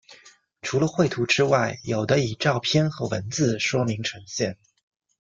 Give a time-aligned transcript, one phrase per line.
[0.63, 4.57] 除了绘图之外有的以照片和文字说明呈现。